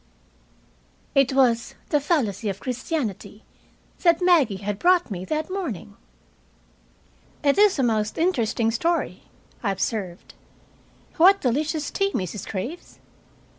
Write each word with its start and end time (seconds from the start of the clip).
It 1.13 1.31
was 1.33 1.75
"The 1.89 1.99
Fallacy 1.99 2.49
of 2.49 2.59
Christianity" 2.59 3.43
that 4.01 4.19
Maggie 4.19 4.55
had 4.65 4.79
brought 4.79 5.11
me 5.11 5.25
that 5.25 5.51
morning. 5.51 5.95
"It 7.43 7.59
is 7.59 7.77
a 7.77 7.83
most 7.83 8.17
interesting 8.17 8.71
story," 8.71 9.21
I 9.61 9.69
observed. 9.71 10.33
"What 11.17 11.39
delicious 11.39 11.91
tea, 11.91 12.11
Mrs. 12.13 12.49
Graves! 12.49 12.97